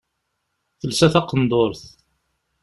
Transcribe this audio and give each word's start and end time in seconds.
Telsa 0.79 1.07
taqendurt. 1.13 1.83